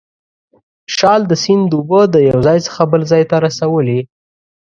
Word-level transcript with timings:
شال 0.95 1.21
د 1.27 1.33
سیند 1.43 1.71
اوبه 1.77 2.01
د 2.13 2.15
یو 2.29 2.39
ځای 2.47 2.59
څخه 2.67 2.81
بل 2.91 3.01
ځای 3.11 3.23
ته 3.29 3.35
رسولې. 3.45 3.99